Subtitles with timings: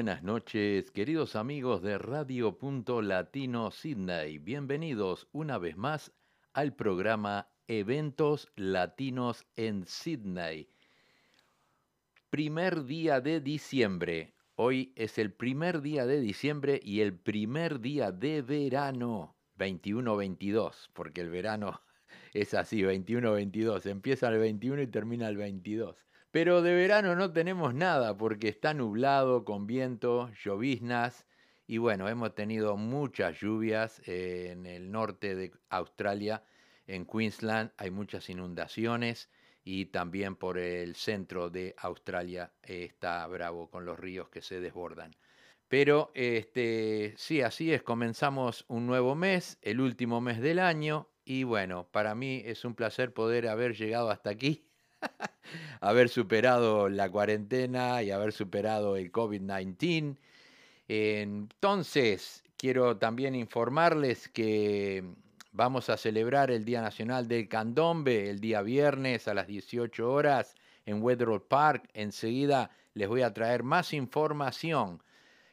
[0.00, 4.38] Buenas noches, queridos amigos de Radio Punto Latino Sydney.
[4.38, 6.10] Bienvenidos una vez más
[6.54, 10.70] al programa Eventos Latinos en Sydney.
[12.30, 14.32] Primer día de diciembre.
[14.54, 21.20] Hoy es el primer día de diciembre y el primer día de verano 21-22, porque
[21.20, 21.82] el verano
[22.32, 23.84] es así, 21-22.
[23.84, 26.06] Empieza el 21 y termina el 22.
[26.30, 31.26] Pero de verano no tenemos nada porque está nublado, con viento, lloviznas
[31.66, 36.44] y bueno, hemos tenido muchas lluvias en el norte de Australia,
[36.86, 39.28] en Queensland hay muchas inundaciones
[39.64, 45.16] y también por el centro de Australia está bravo con los ríos que se desbordan.
[45.66, 51.42] Pero este, sí, así es, comenzamos un nuevo mes, el último mes del año y
[51.42, 54.69] bueno, para mí es un placer poder haber llegado hasta aquí
[55.80, 60.16] haber superado la cuarentena y haber superado el COVID-19.
[60.88, 65.04] Entonces, quiero también informarles que
[65.52, 70.56] vamos a celebrar el Día Nacional del Candombe el día viernes a las 18 horas
[70.86, 71.88] en Weatherall Park.
[71.94, 75.02] Enseguida les voy a traer más información.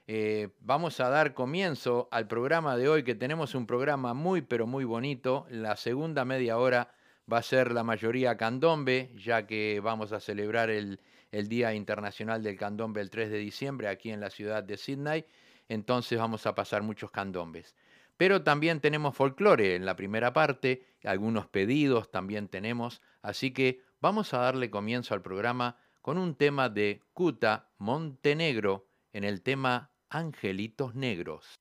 [0.08, 4.66] Eh, vamos a dar comienzo al programa de hoy, que tenemos un programa muy, pero
[4.66, 5.46] muy bonito.
[5.50, 6.91] La segunda media hora
[7.32, 11.00] va a ser la mayoría candombe, ya que vamos a celebrar el,
[11.30, 15.26] Día Internacional del Candombe el 3 de diciembre aquí en la ciudad de Sydney,
[15.68, 17.76] entonces vamos a pasar muchos candombes.
[18.16, 24.34] Pero también tenemos folclore en la primera parte, algunos pedidos también tenemos, así que vamos
[24.34, 30.96] a darle comienzo al programa con un tema de Cuta Montenegro en el tema Angelitos
[30.96, 31.59] Negros.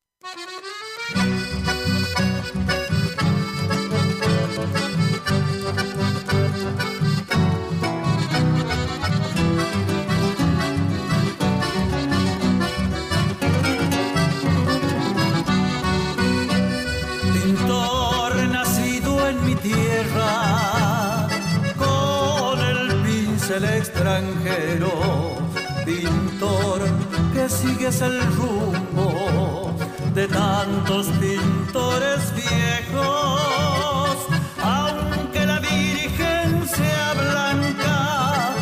[27.48, 29.72] Sigues el rumbo
[30.14, 34.16] de tantos pintores viejos,
[34.62, 38.54] aunque la Virgen sea blanca,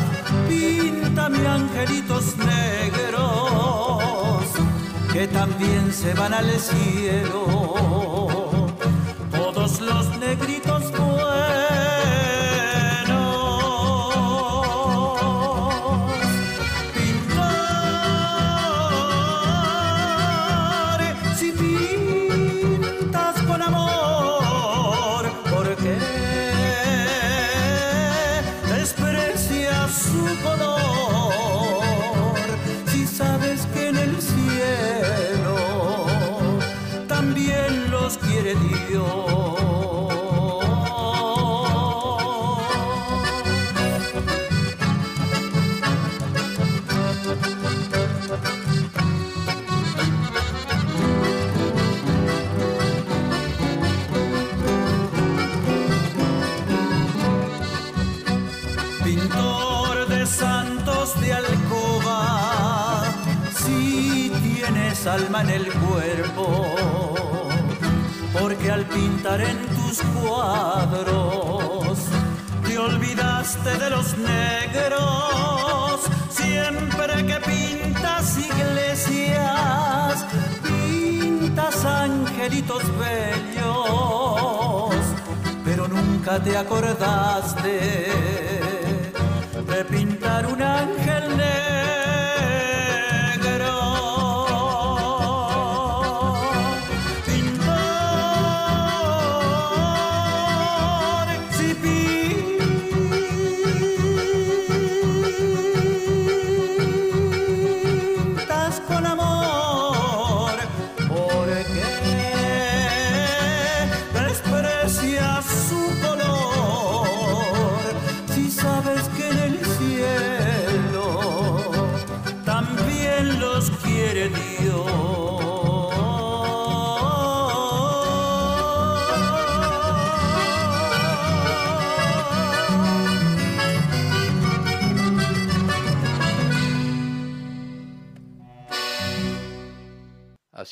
[0.48, 3.24] píntame angelitos negros
[5.12, 8.33] que también se van al cielo.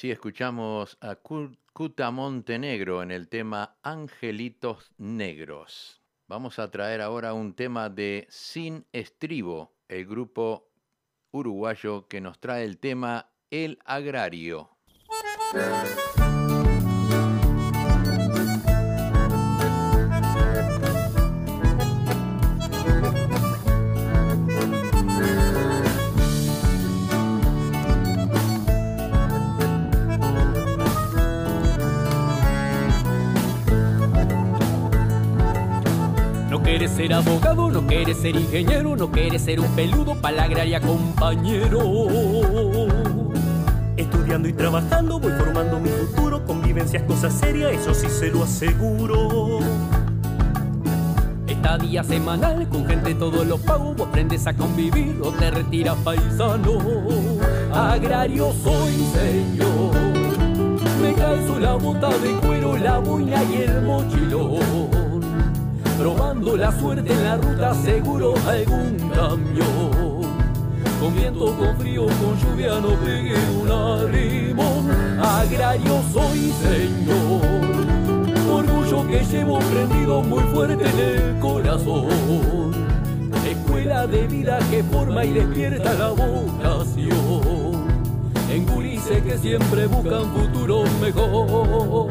[0.03, 6.03] Así escuchamos a Cuta Montenegro en el tema Angelitos Negros.
[6.27, 10.73] Vamos a traer ahora un tema de Sin Estribo, el grupo
[11.31, 14.77] uruguayo que nos trae el tema El Agrario.
[36.73, 40.81] Quieres ser abogado, no quieres ser ingeniero, no quieres ser un peludo para la agraria
[40.81, 41.79] compañero.
[43.95, 48.45] Estudiando y trabajando voy formando mi futuro, convivencia es cosa seria, eso sí se lo
[48.45, 49.59] aseguro.
[51.47, 56.79] Estadía semanal con gente todos los pagos, vos aprendes a convivir o te retiras paisano.
[57.75, 59.95] Agrario soy señor,
[61.03, 65.02] me calzo la bota de cuero, la boina y el mochilón.
[66.03, 70.23] Probando la suerte en la ruta, seguro algún camión.
[70.99, 74.91] Con viento, con frío, con lluvia, no pegué un arrimón.
[75.21, 77.41] Agrario soy señor,
[78.51, 82.73] orgullo que llevo prendido muy fuerte en el corazón.
[83.49, 87.13] Escuela de vida que forma y despierta la vocación.
[88.51, 92.09] En gurises que siempre buscan futuro mejor.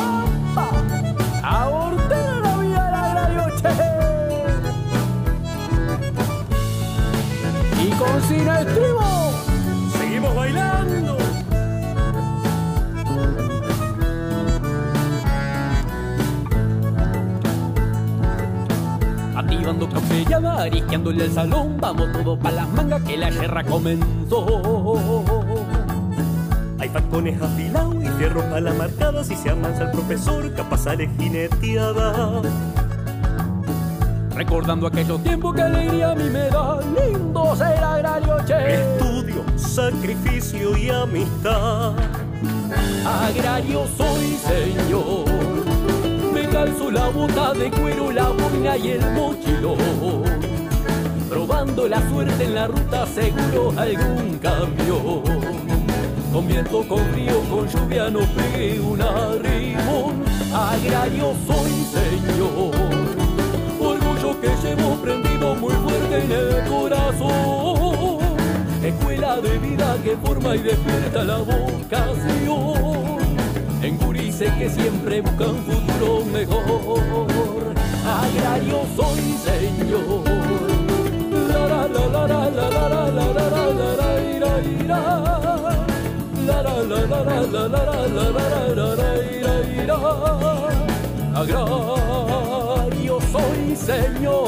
[8.28, 9.32] sin estribo.
[9.98, 11.16] Seguimos bailando.
[19.36, 25.24] Activando capellada, arisqueándole el salón, vamos todos pa' las mangas que la guerra comenzó.
[26.96, 29.22] Hay falcones afilados y fierros a la marcada.
[29.22, 32.40] Si se amansa el profesor, capaz sale jineteada.
[34.34, 38.76] Recordando aquellos tiempos que alegría a mí me da, lindo ser agrario, che.
[38.76, 41.92] Estudio, sacrificio y amistad.
[43.04, 45.26] Agrario soy señor,
[46.32, 50.24] me calzo la bota de cuero, la boina y el mochilón.
[51.28, 55.22] Probando la suerte en la ruta, seguro algún cambio.
[56.36, 60.22] Con viento, con frío, con lluvia no pegué un arrimón.
[60.52, 62.74] Agrario soy señor,
[63.80, 68.18] orgullo que llevo prendido muy fuerte en el corazón.
[68.84, 73.16] Escuela de vida que forma y despierta la vocación.
[73.80, 73.98] En
[74.58, 77.72] que siempre buscan futuro mejor.
[78.04, 80.22] Agrario soy señor.
[81.48, 82.56] La la la
[91.36, 94.46] Agrario soy señor.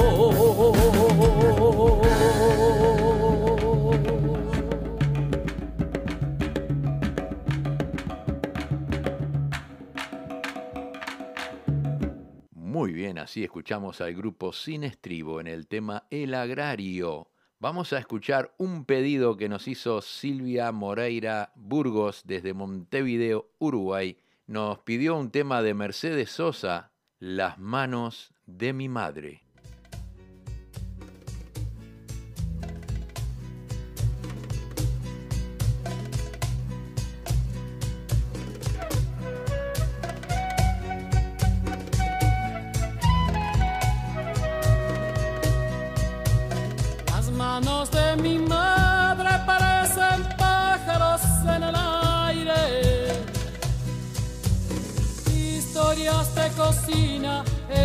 [12.54, 17.28] Muy bien, así escuchamos al grupo Sin Estribo en el tema El Agrario.
[17.60, 24.16] Vamos a escuchar un pedido que nos hizo Silvia Moreira Burgos desde Montevideo, Uruguay.
[24.46, 29.42] Nos pidió un tema de Mercedes Sosa, Las manos de mi madre.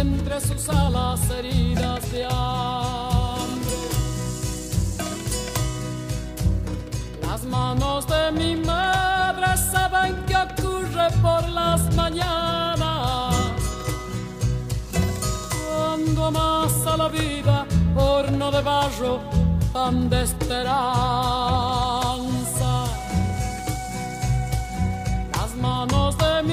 [0.04, 3.78] Entre sus alas heridas de hambre.
[7.26, 13.34] Las manos de mi madre saben qué ocurre por las mañanas
[15.68, 19.14] cuando amasa la vida, horno de barro,
[19.72, 20.74] pan de esperanza.
[25.38, 26.53] Las manos de mi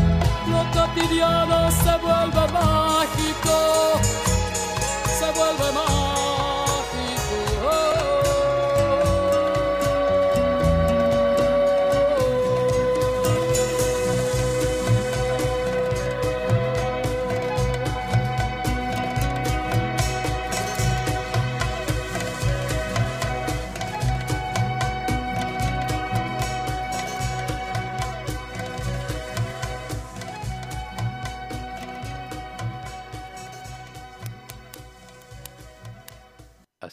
[0.61, 3.99] lo cotidiano se vuelve mágico,
[5.19, 6.20] se vuelve mágico.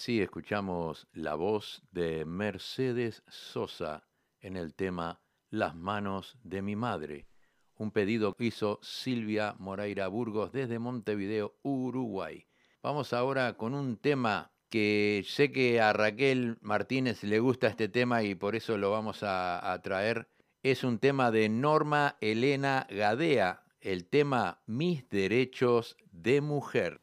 [0.08, 4.08] Escuchamos la voz de Mercedes Sosa
[4.40, 7.28] en el tema Las manos de mi madre,
[7.76, 12.46] un pedido que hizo Silvia Moreira Burgos desde Montevideo, Uruguay.
[12.82, 18.22] Vamos ahora con un tema que sé que a Raquel Martínez le gusta este tema
[18.22, 20.30] y por eso lo vamos a, a traer.
[20.62, 27.02] Es un tema de Norma Elena Gadea, el tema Mis derechos de mujer.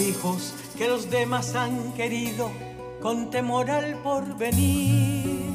[0.00, 2.50] Hijos que los demás han querido
[3.00, 5.48] con temor al porvenir.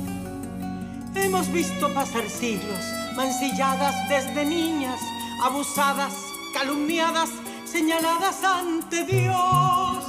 [1.15, 2.83] Hemos visto pasar siglos
[3.15, 4.99] mancilladas desde niñas,
[5.43, 6.13] abusadas,
[6.53, 7.29] calumniadas,
[7.65, 10.03] señaladas ante Dios.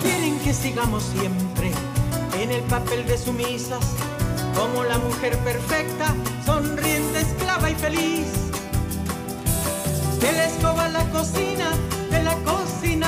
[0.00, 1.72] Quieren que sigamos siempre
[2.40, 3.84] en el papel de sumisas,
[4.54, 8.26] como la mujer perfecta, sonriente, esclava y feliz.
[10.20, 11.70] De la escoba la cocina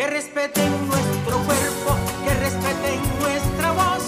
[0.00, 4.02] Que respeten nuestro cuerpo, que respeten nuestra voz,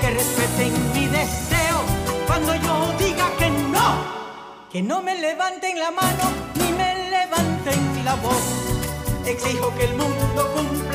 [0.00, 1.78] que respeten mi deseo.
[2.26, 3.94] Cuando yo diga que no,
[4.72, 8.42] que no me levanten la mano ni me levanten la voz.
[9.24, 10.85] Exijo que el mundo cumpla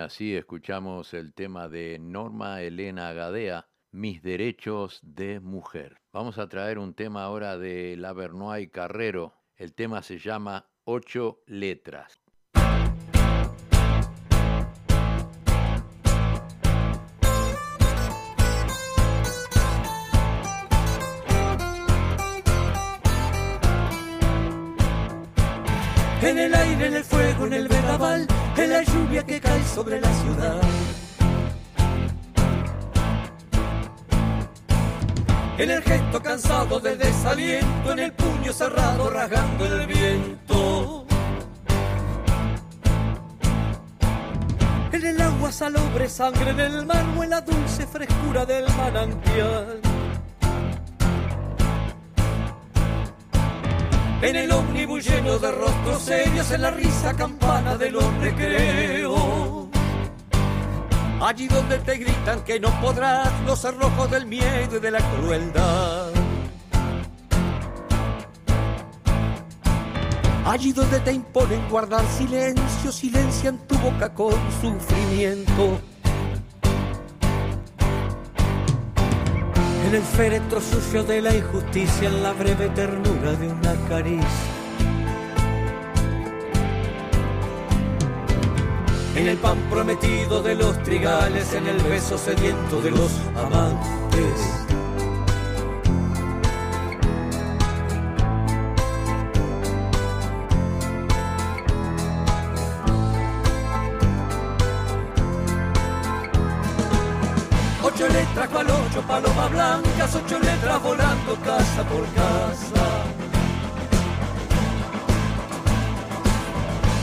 [0.00, 6.00] así escuchamos el tema de Norma Elena Gadea, Mis derechos de mujer.
[6.12, 9.34] Vamos a traer un tema ahora de La Vernoy Carrero.
[9.56, 12.20] El tema se llama Ocho letras.
[26.20, 30.00] En el aire, en el fuego, en el vendaval, en la lluvia que cae sobre
[30.00, 30.60] la ciudad.
[35.58, 41.06] En el gesto cansado de desaliento, en el puño cerrado rasgando el viento.
[44.92, 49.87] En el agua salobre, sangre en el mar o en la dulce frescura del manantial.
[54.20, 59.68] En el ómnibus lleno de rostros serios, en la risa campana de los recreos.
[61.20, 66.10] Allí donde te gritan que no podrás, los cerrojos del miedo y de la crueldad.
[70.44, 75.80] Allí donde te imponen guardar silencio, silencian tu boca con sufrimiento.
[79.88, 84.28] En el féretro sucio de la injusticia, en la breve ternura de una caricia.
[89.16, 94.67] En el pan prometido de los trigales, en el beso sediento de los amantes.
[110.08, 113.04] Blancas, ocho letras volando casa por casa.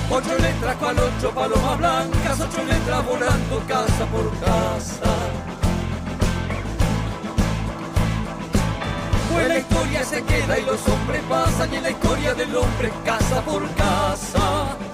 [0.09, 5.11] Ocho letras cual ocho palomas blancas, ocho letras volando casa por casa.
[9.31, 13.41] Pues la historia se queda y los hombres pasan y la historia del hombre casa
[13.41, 14.85] por casa.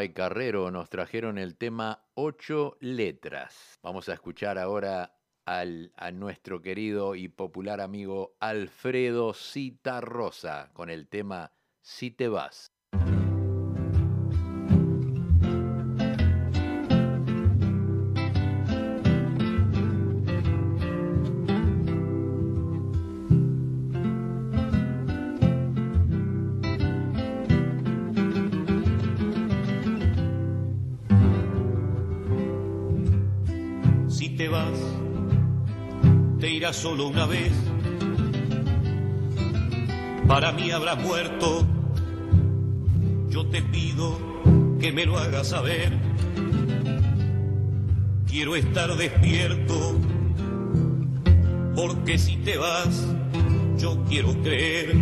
[0.00, 3.78] Vernoy Carrero nos trajeron el tema Ocho Letras.
[3.82, 11.06] Vamos a escuchar ahora al, a nuestro querido y popular amigo Alfredo Citarrosa con el
[11.06, 12.72] tema Si te vas.
[36.60, 37.52] Irás solo una vez.
[40.28, 41.66] Para mí habrás muerto.
[43.30, 44.18] Yo te pido
[44.78, 45.90] que me lo hagas saber.
[48.26, 49.98] Quiero estar despierto.
[51.74, 53.06] Porque si te vas,
[53.78, 54.92] yo quiero creer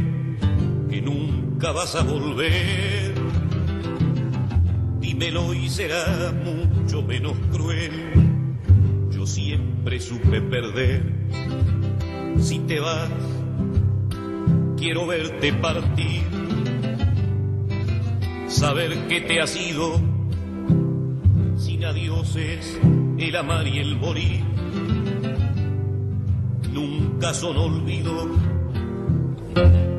[0.88, 3.14] que nunca vas a volver.
[5.00, 8.28] Dímelo y será mucho menos cruel
[9.10, 11.17] yo siempre supe perder.
[12.40, 13.10] Si te vas,
[14.76, 16.22] quiero verte partir,
[18.46, 20.00] saber que te has ido,
[21.56, 22.78] sin adioses,
[23.18, 24.44] el amar y el morir.
[26.72, 28.28] Nunca son olvido,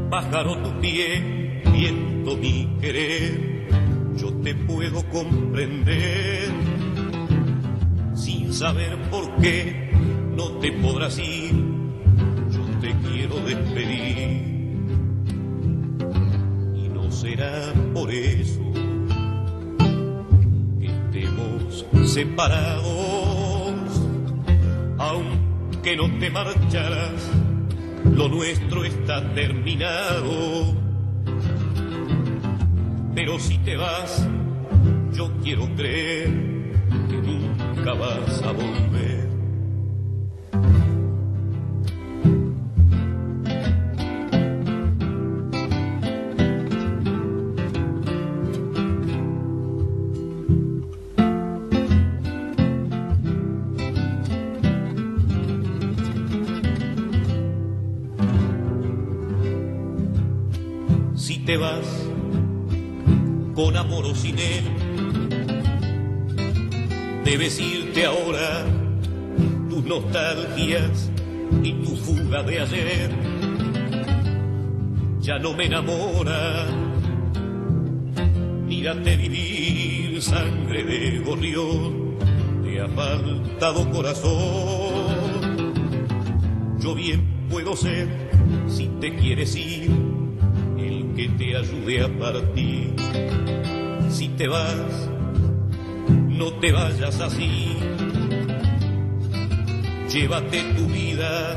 [0.09, 3.67] pájaro tu pie, viento mi querer,
[4.15, 6.49] yo te puedo comprender
[8.15, 9.88] sin saber por qué
[10.39, 11.53] no te podrás ir,
[12.49, 14.77] yo te quiero despedir.
[16.77, 18.61] Y no será por eso
[20.79, 24.01] que estemos separados,
[24.97, 27.29] aunque no te marcharás,
[28.15, 30.73] lo nuestro está terminado.
[33.13, 34.25] Pero si te vas,
[35.11, 36.29] yo quiero creer
[37.09, 39.08] que nunca vas a volver.
[64.15, 64.63] Sin él,
[67.23, 68.65] debes irte ahora,
[69.69, 71.09] tus nostalgias
[71.63, 73.09] y tu fuga de ayer.
[75.21, 76.65] Ya no me enamora,
[78.65, 82.15] mírate vivir, sangre de gorrión,
[82.63, 85.69] te ha faltado corazón.
[86.79, 88.07] Yo bien puedo ser,
[88.67, 89.91] si te quieres ir,
[90.77, 92.95] el que te ayude a partir.
[94.09, 95.09] Si te vas,
[96.27, 97.77] no te vayas así.
[100.11, 101.55] Llévate tu vida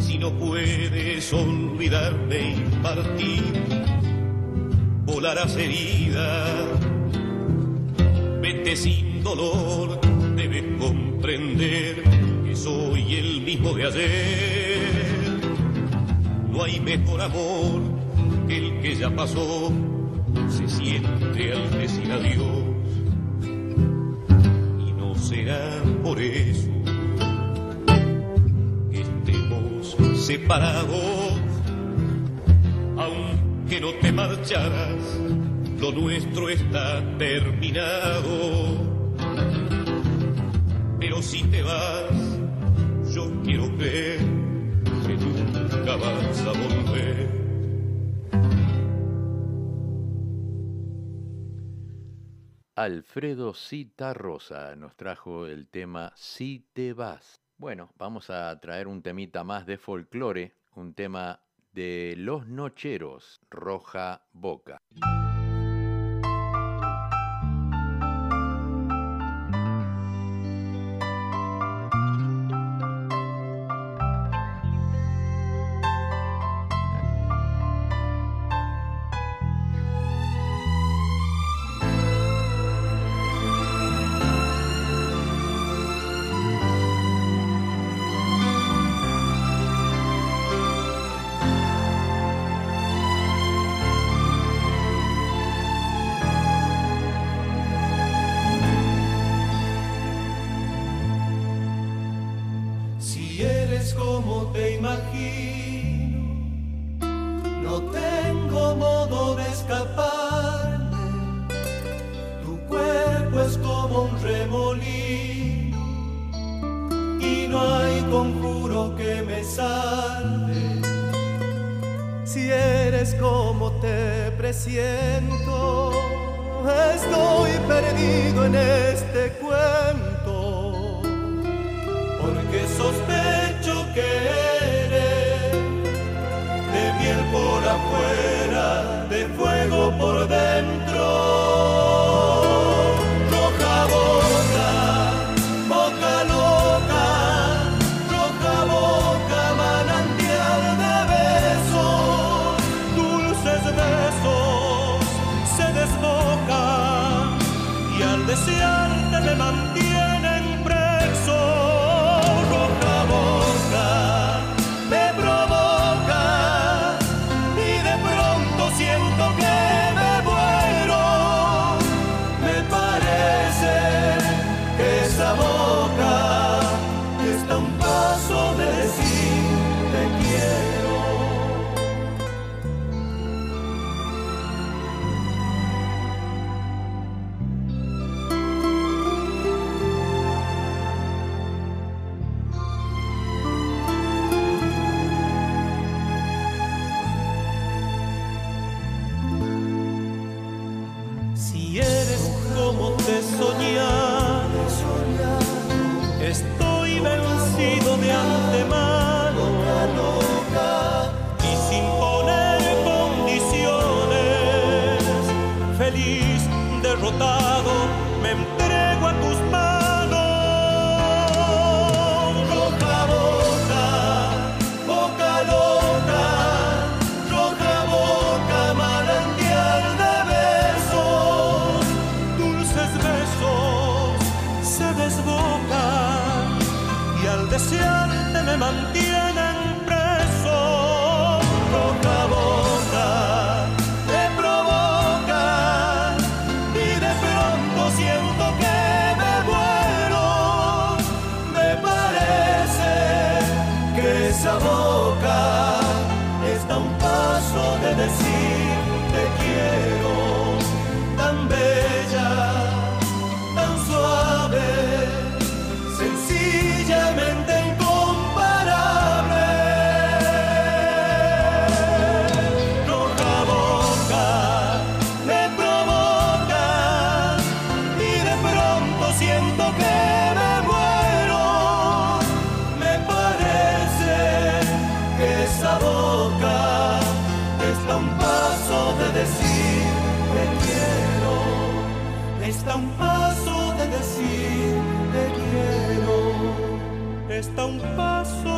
[0.00, 3.42] si no puedes olvidarme y partir.
[5.06, 6.46] Volarás herida,
[8.42, 10.00] vete sin dolor,
[10.36, 12.02] debes comprender
[12.44, 15.38] que soy el mismo de ayer.
[16.52, 17.80] No hay mejor amor
[18.46, 19.72] que el que ya pasó,
[20.48, 22.68] se siente al decir adiós
[25.28, 26.70] será por eso
[28.90, 31.38] que estemos separados.
[32.96, 35.20] Aunque no te marcharas,
[35.80, 38.86] lo nuestro está terminado.
[40.98, 42.38] Pero si te vas,
[43.14, 44.20] yo quiero creer
[45.06, 47.37] que nunca vas a volver.
[52.78, 57.40] Alfredo Cita Rosa nos trajo el tema Si te vas.
[57.56, 61.40] Bueno, vamos a traer un temita más de folclore, un tema
[61.72, 64.78] de Los Nocheros, Roja Boca.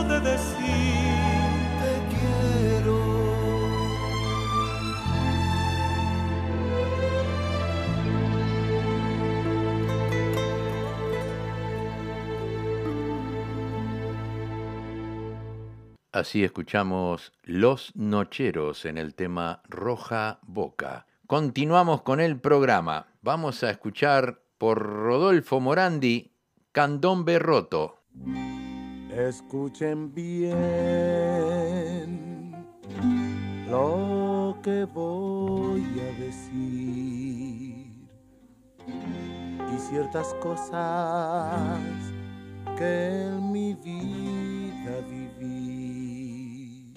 [0.09, 0.56] De decir
[1.80, 2.98] te quiero.
[16.12, 21.06] Así escuchamos Los Nocheros en el tema Roja Boca.
[21.28, 23.06] Continuamos con el programa.
[23.22, 26.33] Vamos a escuchar por Rodolfo Morandi
[26.72, 28.02] Candombe Roto.
[29.28, 30.54] Escuchen bien
[33.68, 38.09] lo que voy a decir
[38.88, 41.78] y ciertas cosas
[42.78, 46.90] que en mi vida viví.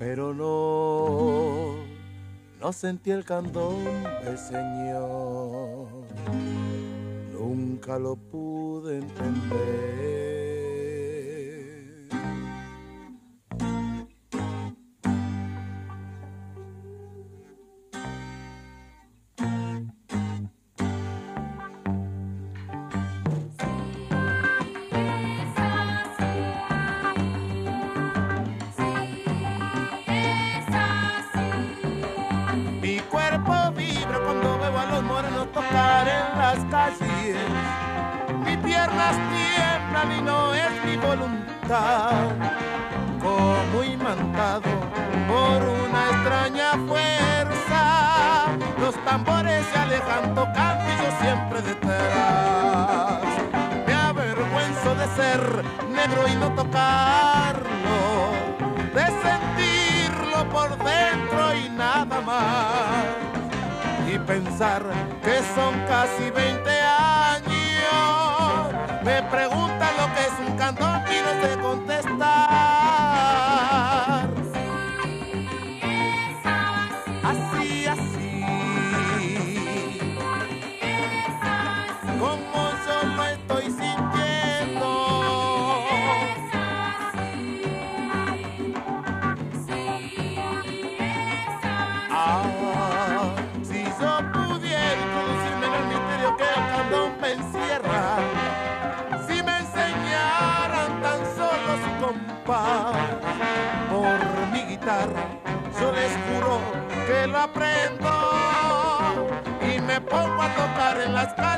[0.00, 1.74] Pero no,
[2.58, 5.88] no sentí el candombe, Señor.
[7.34, 10.19] Nunca lo pude entender.
[36.98, 37.36] Calles.
[38.44, 42.32] Mis piernas tiemblan y no es mi voluntad.
[43.20, 44.70] Como imantado
[45.28, 48.46] por una extraña fuerza,
[48.80, 53.20] los tambores se alejan tocando y yo siempre detrás.
[53.86, 58.00] Me avergüenzo de ser negro y no tocarlo,
[58.94, 63.30] de sentirlo por dentro y nada más
[64.12, 64.82] y pensar
[65.22, 66.49] que son casi 20
[70.70, 72.49] un cantón y no sé contestar.
[107.40, 108.10] Aprendo
[109.62, 111.49] y me pongo a tocar en las calles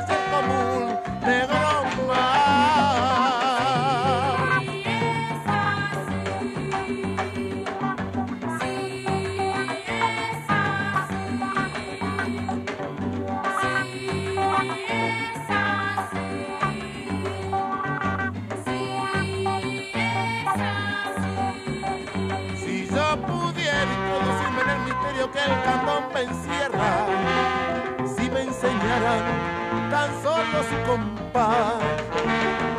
[30.23, 31.75] solo su compás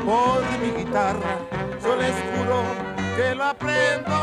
[0.06, 1.36] por mi guitarra,
[1.82, 2.62] yo les juro
[3.16, 4.16] que lo aprendo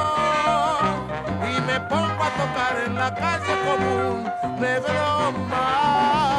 [1.52, 6.31] y me pongo a tocar en la calle como un negro más.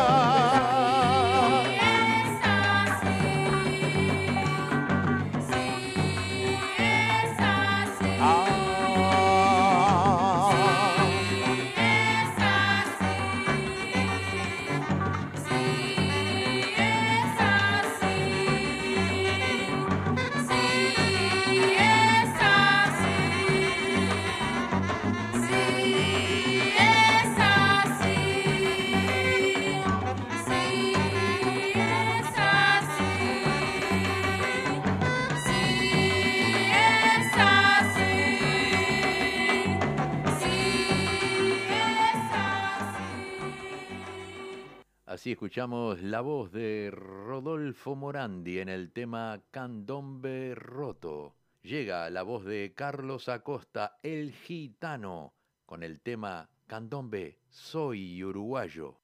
[45.22, 51.36] Así escuchamos la voz de Rodolfo Morandi en el tema Candombe Roto.
[51.62, 55.32] Llega la voz de Carlos Acosta, el gitano,
[55.64, 58.96] con el tema Candombe Soy Uruguayo.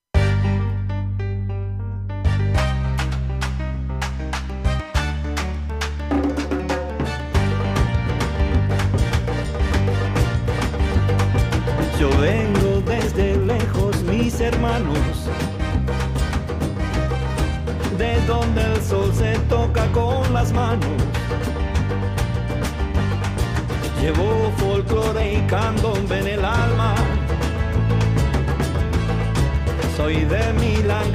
[12.01, 15.29] Yo vengo desde lejos, mis hermanos
[17.99, 20.89] de donde el sol se toca con las manos.
[24.01, 26.95] Llevo folclore y candombe en el alma.
[29.97, 31.13] Soy de Milán,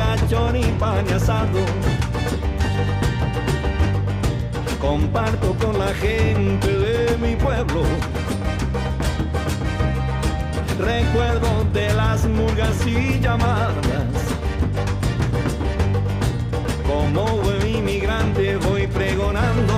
[0.77, 1.65] pan y.
[4.81, 7.83] Comparto con la gente de mi pueblo.
[10.77, 13.73] Recuerdo de las murgas y llamadas
[16.85, 19.73] como buen inmigrante voy pregonando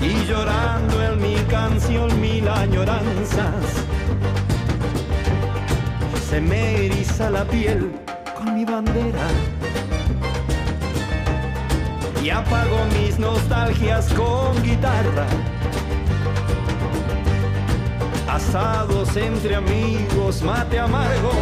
[0.00, 3.64] y llorando en mi canción mil añoranzas.
[6.28, 7.92] Se me eriza la piel
[8.36, 9.26] con mi bandera
[12.22, 15.26] y apago mis nostalgias con guitarra.
[18.28, 21.32] Asados entre amigos, mate amargo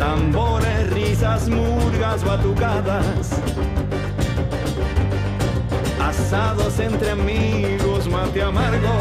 [0.00, 3.32] tambores, risas, murgas, batucadas.
[6.00, 8.94] Asados entre amigos, mate amargo.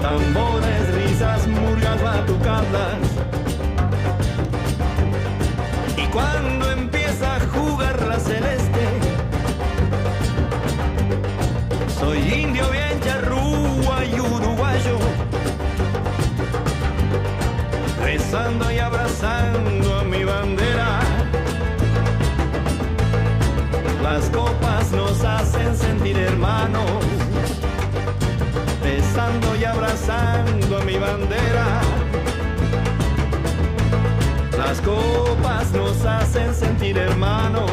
[0.00, 2.98] Tambores, risas, murgas, batucadas.
[5.96, 8.84] Y cuando empieza a jugar la celeste,
[12.00, 15.31] soy indio bien charrúa y uruguayo
[18.32, 21.00] besando y abrazando a mi bandera.
[24.02, 27.04] Las copas nos hacen sentir hermanos,
[28.82, 31.82] besando y abrazando a mi bandera.
[34.56, 37.70] Las copas nos hacen sentir hermanos.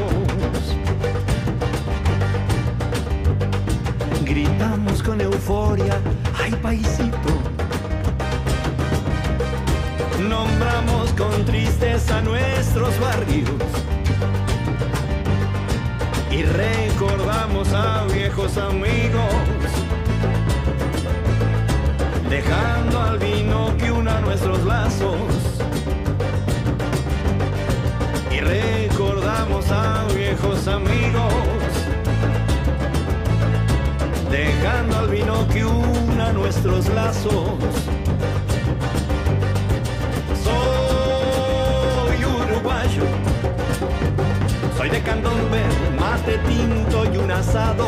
[4.26, 5.98] Gritamos con euforia,
[6.38, 7.49] ay paisito
[10.30, 13.50] nombramos con tristeza nuestros barrios
[16.32, 19.34] y recordamos a viejos amigos,
[22.30, 25.18] dejando al vino que una nuestros lazos.
[28.32, 31.34] Y recordamos a viejos amigos,
[34.30, 37.99] dejando al vino que una nuestros lazos.
[44.92, 45.62] De candombe,
[46.00, 47.86] mate tinto y un asado.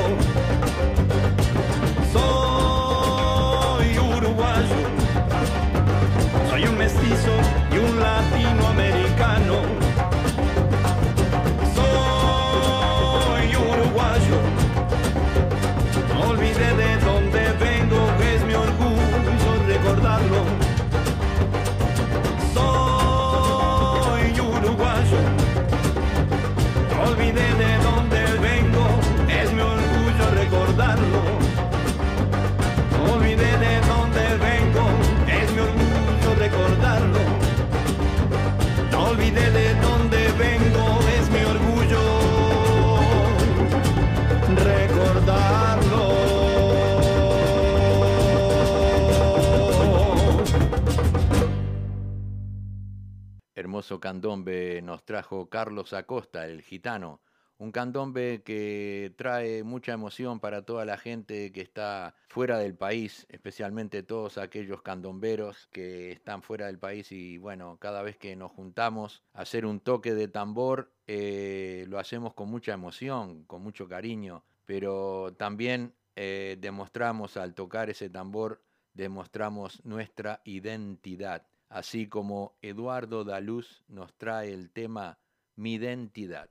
[53.92, 57.20] Hermoso candombe nos trajo Carlos Acosta, el gitano.
[57.58, 63.26] Un candombe que trae mucha emoción para toda la gente que está fuera del país,
[63.28, 68.54] especialmente todos aquellos candomberos que están fuera del país y bueno, cada vez que nos
[68.54, 73.90] juntamos a hacer un toque de tambor, eh, lo hacemos con mucha emoción, con mucho
[73.90, 78.64] cariño, pero también eh, demostramos al tocar ese tambor,
[78.94, 85.18] demostramos nuestra identidad, así como Eduardo Daluz nos trae el tema
[85.56, 86.50] Mi identidad.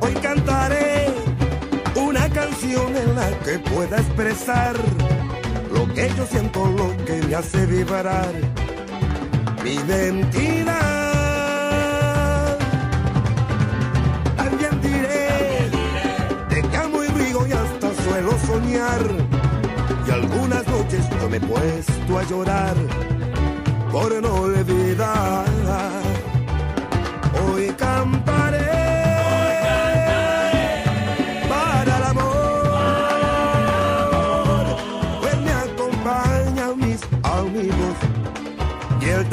[0.00, 1.06] Hoy cantaré
[1.96, 4.74] una canción en la que pueda expresar
[5.72, 8.32] lo que yo siento, lo que me hace vibrar,
[9.64, 10.74] mi identidad.
[14.36, 15.70] También diré
[16.50, 19.02] de que amo y rigo y hasta suelo soñar.
[20.06, 22.76] Y algunas noches yo me he puesto a llorar
[23.90, 25.46] por no olvidar.
[27.42, 28.83] Hoy cantaré.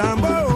[0.01, 0.50] Tambor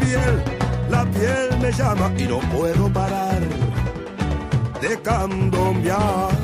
[0.00, 0.42] piel,
[0.90, 3.40] la piel me llama y no puedo parar
[4.80, 6.39] de candombear.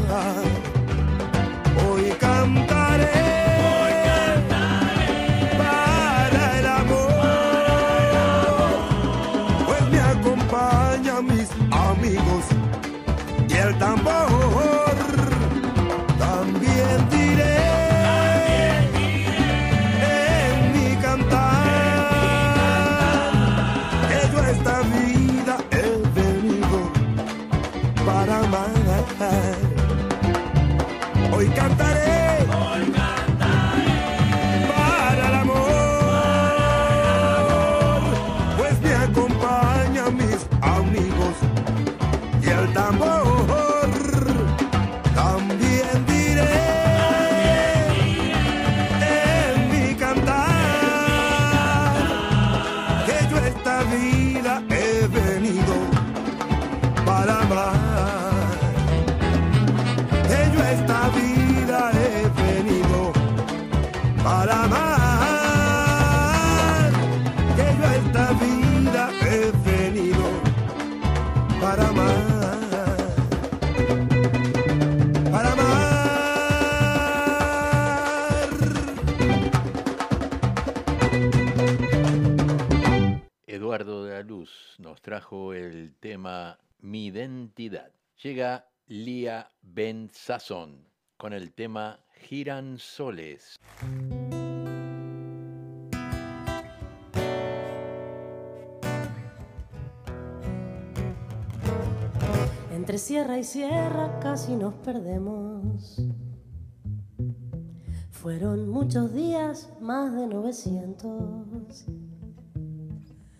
[86.80, 87.92] Mi identidad.
[88.20, 93.56] Llega Lía Ben Sazón con el tema Giran Soles.
[102.72, 106.00] Entre sierra y sierra casi nos perdemos.
[108.10, 111.86] Fueron muchos días, más de 900.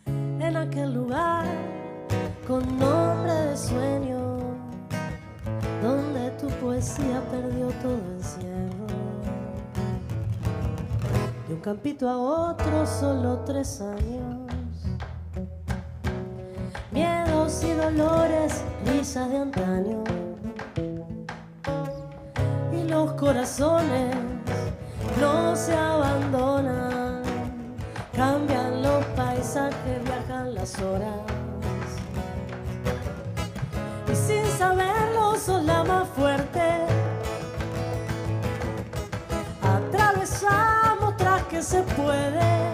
[0.07, 1.86] En aquel lugar
[2.47, 4.39] con nombre de sueño,
[5.83, 8.87] donde tu poesía perdió todo encierro.
[11.49, 14.51] De un campito a otro, solo tres años.
[16.93, 20.05] Miedos y dolores, risas de antaño.
[22.73, 24.15] Y los corazones
[25.21, 27.23] no se abandonan.
[28.15, 31.46] Cambian los paisajes, viajan las horas
[34.27, 36.61] sin saberlo son la más fuerte.
[39.63, 42.73] Atravesamos tras que se puede.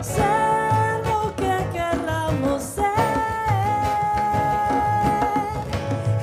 [0.00, 2.84] Ser lo que queramos ser.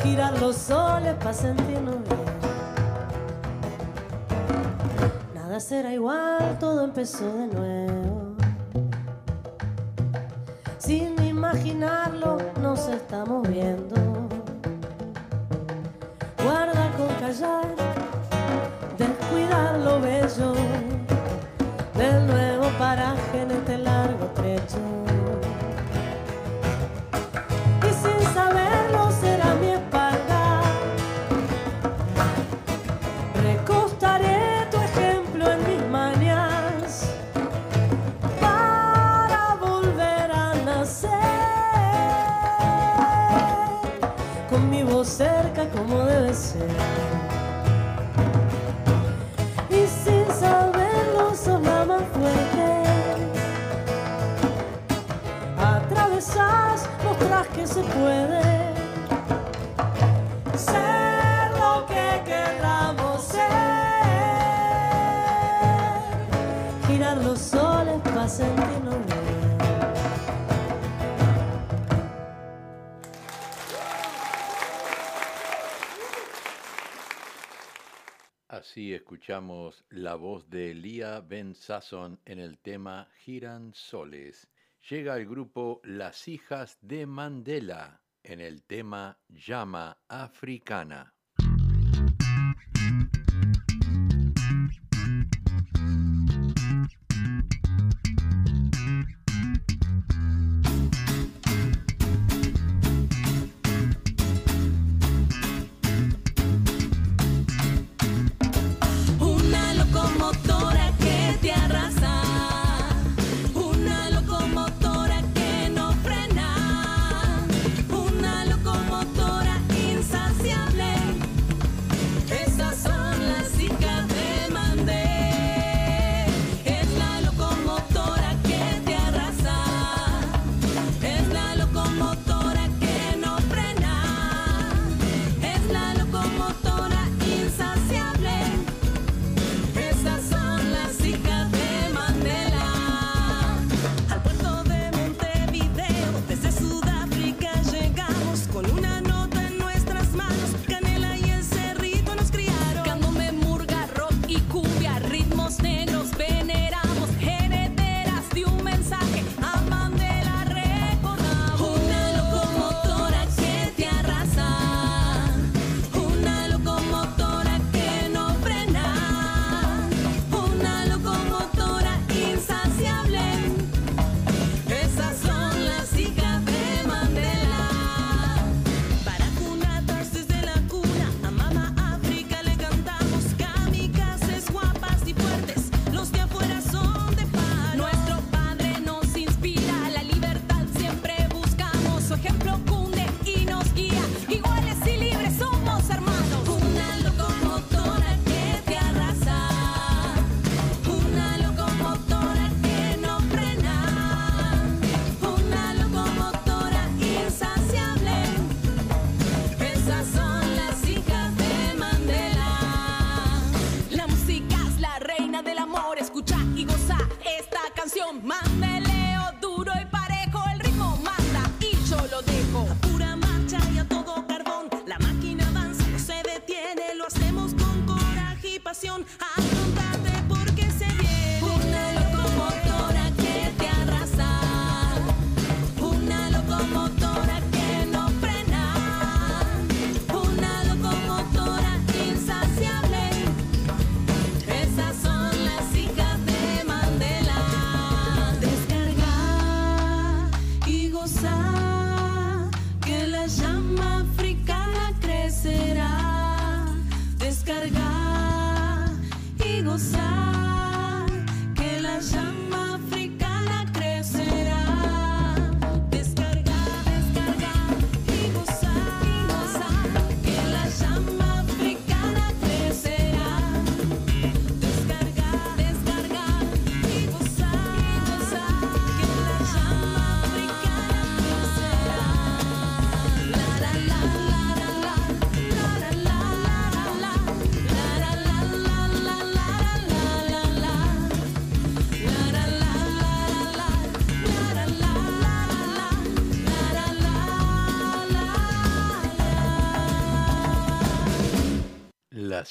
[0.01, 2.23] Girar los soles para sentirnos bien.
[5.33, 7.92] Nada será igual, todo empezó de nuevo.
[11.53, 13.95] Imaginarlo, nos estamos viendo.
[16.43, 17.75] Guarda con callar,
[18.97, 20.53] descuidar lo bello
[21.95, 25.02] del nuevo paraje en este largo trecho.
[45.63, 46.67] Cerca como debe ser.
[49.69, 52.83] Y sin saberlo la más fuerte.
[55.57, 58.52] Atravesás, mostrás que se puede
[78.73, 84.49] Así escuchamos la voz de Lía Ben Sasson en el tema Giran Soles.
[84.89, 91.13] Llega el grupo Las Hijas de Mandela en el tema Llama Africana.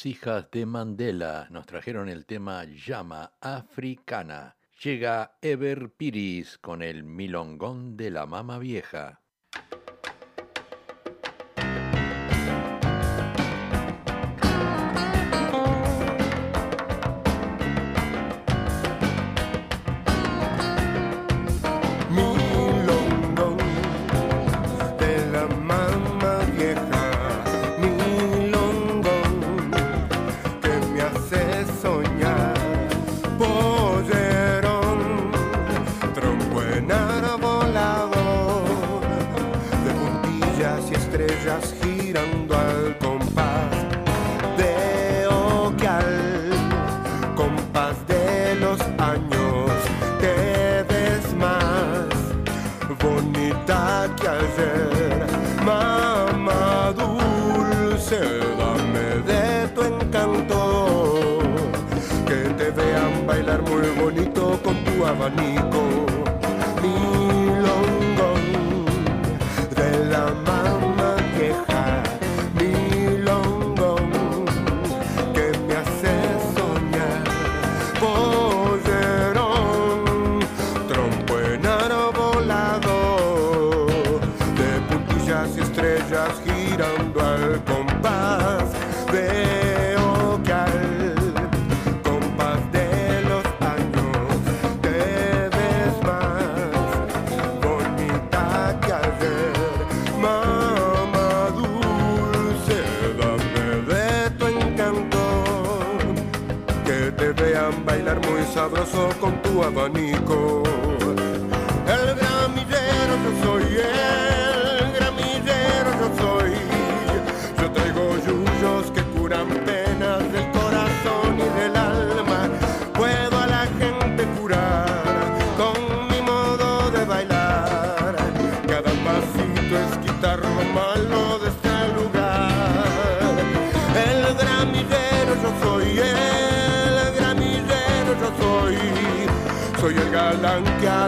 [0.04, 4.56] Hijas de Mandela nos trajeron el tema Llama Africana.
[4.82, 9.21] Llega Ever Piris con el milongón de la mama vieja.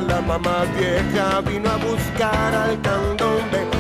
[0.01, 3.74] la mamá vieja vino a buscar al candombe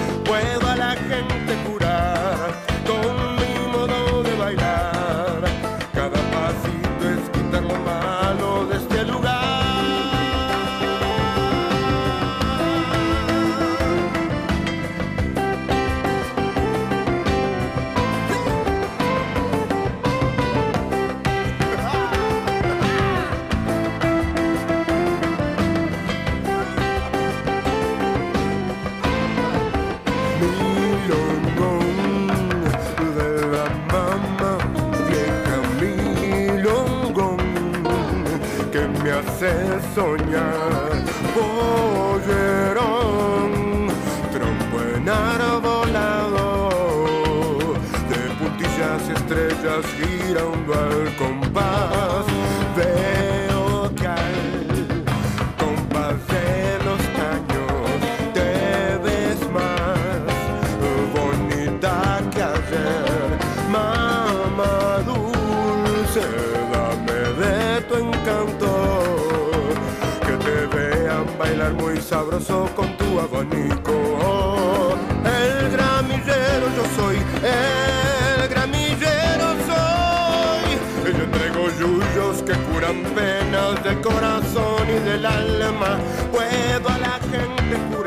[39.44, 40.63] se soñar.
[82.44, 85.98] que curan venas del corazón y del alma.
[86.30, 88.03] Puedo a la gente curar.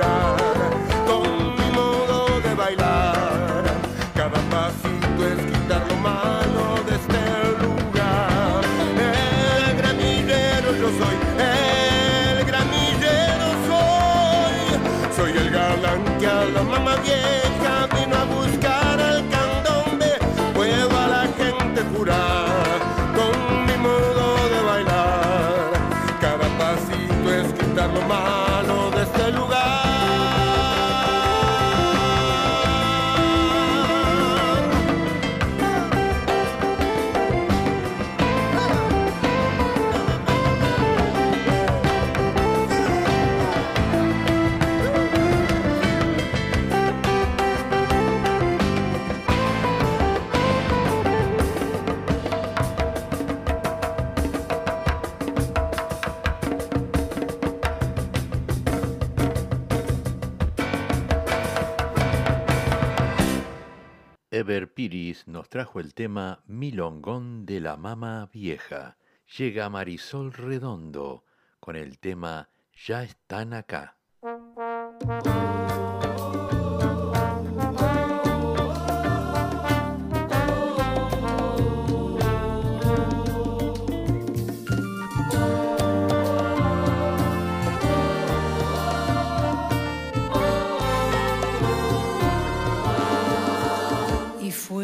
[65.48, 68.98] Trajo el tema Milongón de la Mama Vieja.
[69.38, 71.24] Llega Marisol Redondo
[71.60, 72.50] con el tema
[72.86, 73.98] Ya están acá.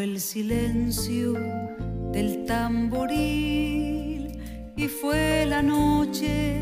[0.04, 1.32] El silencio
[2.12, 4.38] del tamboril
[4.76, 6.60] y fue la noche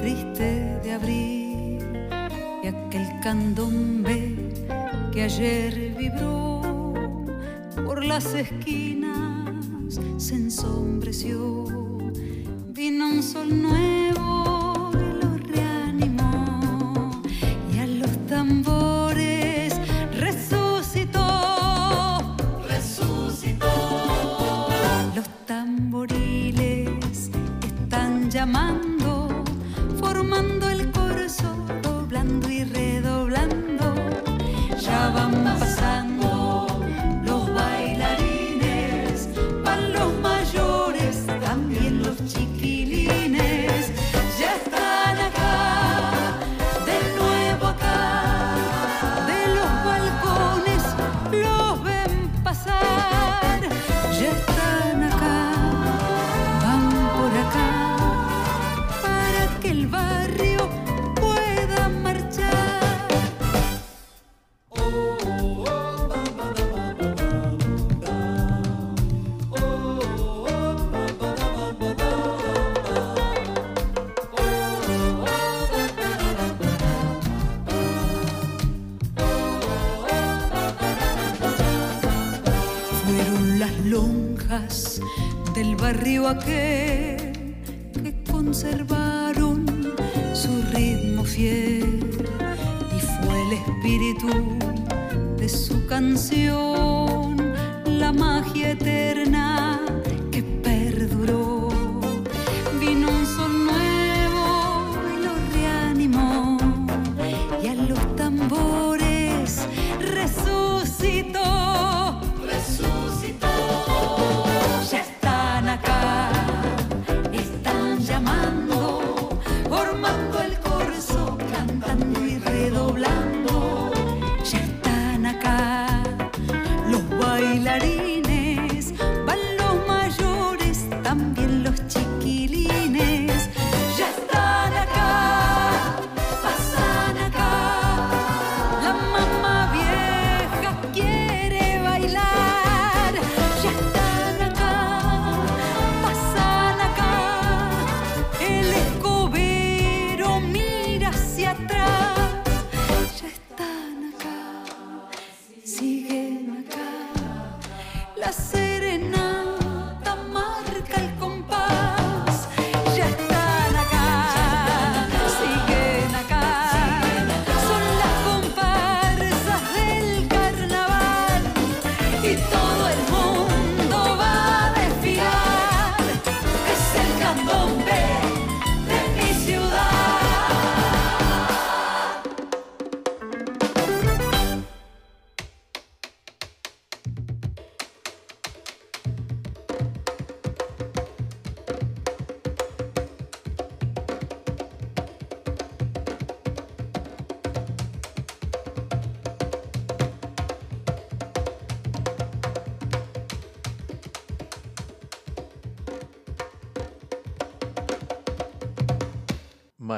[0.00, 1.78] triste de abril
[2.64, 4.34] y aquel candombe
[5.12, 6.62] que ayer vibró
[7.84, 11.66] por las esquinas se ensombreció.
[12.68, 14.11] Vino un sol nuevo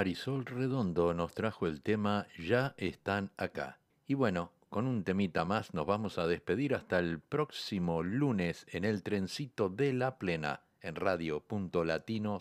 [0.05, 3.79] Marisol Redondo nos trajo el tema Ya están acá.
[4.07, 8.85] Y bueno, con un temita más nos vamos a despedir hasta el próximo lunes en
[8.85, 11.87] el trencito de la plena en Radio Punto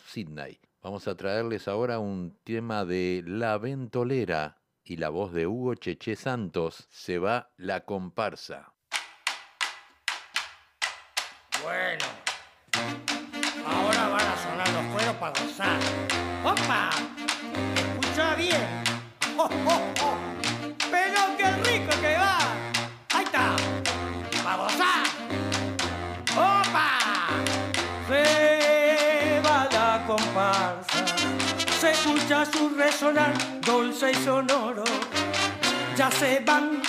[0.06, 0.60] Sydney.
[0.82, 6.18] Vamos a traerles ahora un tema de La Ventolera y la voz de Hugo Cheche
[6.18, 6.90] Santos.
[6.90, 8.74] Se va la comparsa.
[11.64, 12.04] Bueno,
[13.66, 15.80] ahora van a sonar los cueros para gozar.
[16.44, 17.23] ¡Opa!
[18.36, 18.84] bien.
[19.38, 20.18] Oh, oh, oh.
[20.92, 22.38] Pero qué rico que va.
[23.14, 23.56] Ahí está.
[24.44, 25.04] Vamos a.
[26.34, 26.90] ¡Opa!
[28.08, 31.06] Se va la comparsa.
[31.80, 34.84] Se escucha su resonar dulce y sonoro.
[35.98, 36.82] Ya se van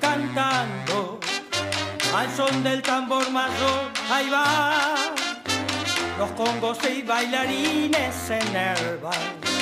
[0.00, 1.20] cantando
[2.14, 3.90] al son del tambor mayor.
[4.10, 4.94] Ahí va
[6.18, 9.55] los congos y bailarines se enervan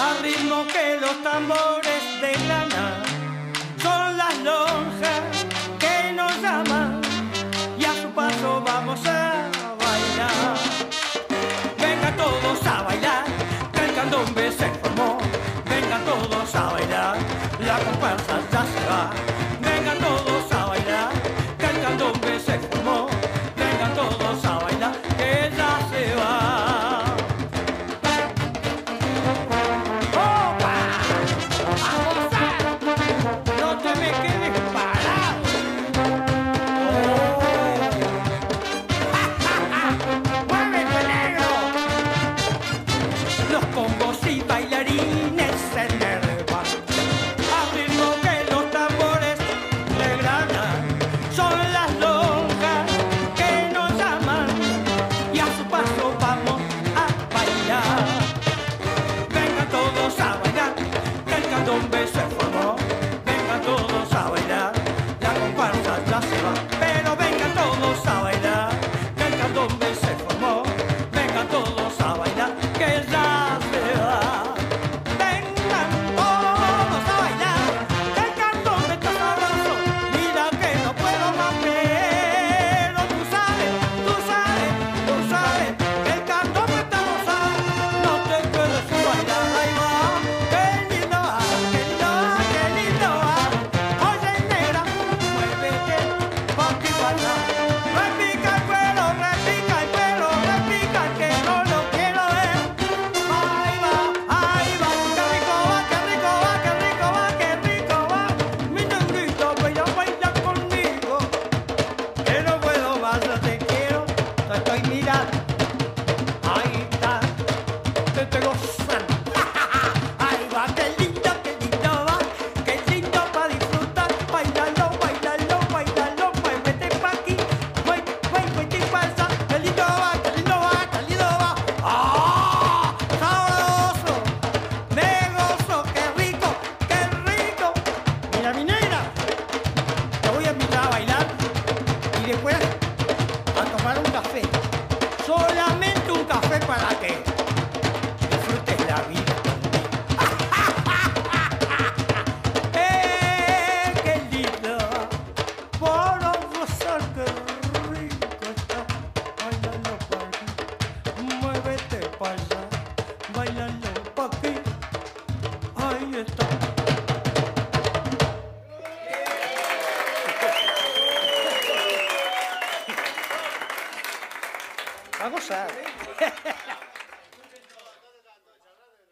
[0.00, 3.02] al ritmo que los tambores de lana
[3.82, 5.46] son las lonjas
[5.78, 7.00] que nos llaman
[7.78, 9.48] y a su paso vamos a
[9.84, 10.56] bailar.
[11.78, 13.24] Venga todos a bailar,
[13.72, 15.18] que el candombe se formó.
[15.68, 17.16] Venga todos a bailar,
[17.60, 18.49] la comparsa